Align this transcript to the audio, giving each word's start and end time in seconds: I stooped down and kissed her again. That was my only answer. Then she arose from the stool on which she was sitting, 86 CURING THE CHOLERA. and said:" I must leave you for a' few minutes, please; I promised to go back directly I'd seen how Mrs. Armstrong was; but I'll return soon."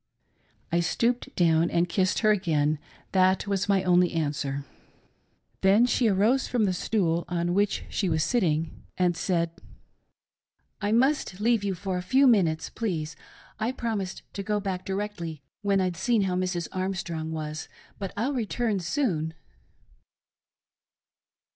I 0.71 0.79
stooped 0.79 1.35
down 1.35 1.69
and 1.69 1.87
kissed 1.87 2.21
her 2.25 2.31
again. 2.31 2.79
That 3.11 3.45
was 3.45 3.69
my 3.69 3.83
only 3.83 4.13
answer. 4.13 4.65
Then 5.61 5.85
she 5.85 6.07
arose 6.07 6.47
from 6.47 6.63
the 6.65 6.73
stool 6.73 7.23
on 7.27 7.53
which 7.53 7.83
she 7.87 8.09
was 8.09 8.23
sitting, 8.23 8.61
86 8.63 8.65
CURING 8.65 8.71
THE 8.71 8.87
CHOLERA. 8.87 9.05
and 9.05 9.17
said:" 9.17 9.51
I 10.87 10.91
must 10.91 11.39
leave 11.39 11.63
you 11.63 11.75
for 11.75 11.97
a' 11.97 12.01
few 12.01 12.25
minutes, 12.25 12.71
please; 12.71 13.15
I 13.59 13.71
promised 13.71 14.23
to 14.33 14.41
go 14.41 14.59
back 14.59 14.85
directly 14.85 15.43
I'd 15.63 15.95
seen 15.97 16.23
how 16.23 16.33
Mrs. 16.33 16.67
Armstrong 16.71 17.31
was; 17.31 17.69
but 17.99 18.11
I'll 18.17 18.33
return 18.33 18.79
soon." 18.79 19.35